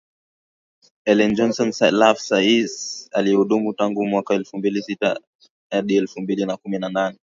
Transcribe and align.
Ellen 1.11 1.35
Johnson 1.35 1.71
Sirleaf 1.73 2.27
rais 2.31 3.07
aliyehudumu 3.13 3.73
tangu 3.73 4.07
mwaka 4.07 4.33
elfu 4.33 4.57
mbili 4.57 4.79
na 4.79 4.83
sita 4.85 5.19
hadi 5.71 5.95
elfu 5.95 6.21
mbili 6.21 6.45
na 6.45 6.57
kumi 6.57 6.79
na 6.79 6.89
nane 6.89 7.17